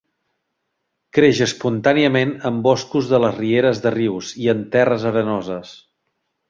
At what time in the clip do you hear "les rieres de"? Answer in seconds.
3.25-3.95